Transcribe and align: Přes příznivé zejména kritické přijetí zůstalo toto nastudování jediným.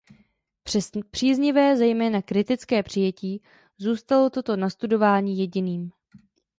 Přes 0.63 0.91
příznivé 1.11 1.77
zejména 1.77 2.21
kritické 2.21 2.83
přijetí 2.83 3.41
zůstalo 3.77 4.29
toto 4.29 4.55
nastudování 4.57 5.37
jediným. 5.37 5.91